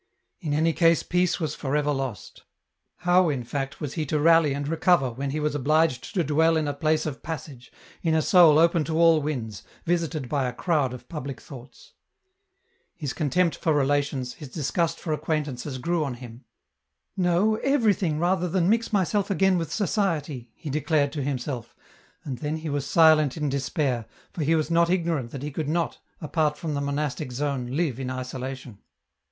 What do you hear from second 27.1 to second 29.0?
zone, live in isolation.